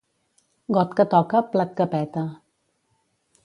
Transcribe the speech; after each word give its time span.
Got 0.77 0.95
que 1.01 1.05
toca, 1.11 1.43
plat 1.53 1.77
que 1.81 1.89
peta. 1.95 2.27